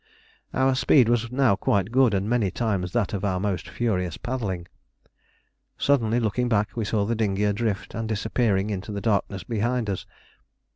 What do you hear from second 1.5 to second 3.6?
quite good and many times that of our